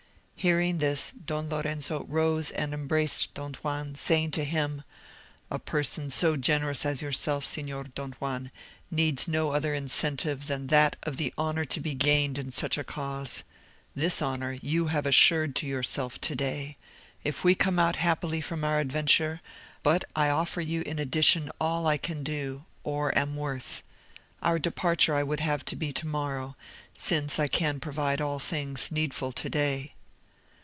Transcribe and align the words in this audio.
Hearing 0.41 0.79
this, 0.79 1.11
Don 1.11 1.49
Lorenzo 1.49 2.03
rose 2.09 2.49
and 2.49 2.73
embraced 2.73 3.35
Don 3.35 3.53
Juan, 3.53 3.93
saying 3.93 4.31
to 4.31 4.43
him, 4.43 4.81
"A 5.51 5.59
person 5.59 6.09
so 6.09 6.35
generous 6.35 6.83
as 6.83 6.99
yourself, 6.99 7.45
Signor 7.45 7.83
Don 7.83 8.13
Juan, 8.13 8.49
needs 8.89 9.27
no 9.27 9.51
other 9.51 9.75
incentive 9.75 10.47
than 10.47 10.65
that 10.67 10.95
of 11.03 11.17
the 11.17 11.31
honour 11.37 11.63
to 11.65 11.79
be 11.79 11.93
gained 11.93 12.39
in 12.39 12.51
such 12.51 12.75
a 12.79 12.83
cause: 12.83 13.43
this 13.93 14.19
honour 14.19 14.53
you 14.63 14.87
have 14.87 15.05
assured 15.05 15.55
to 15.57 15.67
yourself 15.67 16.19
to 16.21 16.35
day, 16.35 16.75
if 17.23 17.43
we 17.43 17.53
come 17.53 17.77
out 17.77 17.97
happily 17.97 18.41
from 18.41 18.63
our 18.63 18.79
adventure; 18.79 19.41
but 19.83 20.03
I 20.15 20.31
offer 20.31 20.61
you 20.61 20.81
in 20.81 20.97
addition 20.97 21.51
all 21.61 21.85
I 21.85 21.97
can 21.99 22.23
do, 22.23 22.65
or 22.83 23.15
am 23.15 23.35
worth. 23.35 23.83
Our 24.41 24.57
departure 24.57 25.13
I 25.13 25.21
would 25.21 25.41
have 25.41 25.63
to 25.65 25.75
be 25.75 25.91
to 25.93 26.07
morrow, 26.07 26.55
since 26.95 27.37
I 27.37 27.45
can 27.47 27.79
provide 27.79 28.19
all 28.19 28.39
things 28.39 28.91
needful 28.91 29.33
to 29.33 29.47
day." 29.47 29.93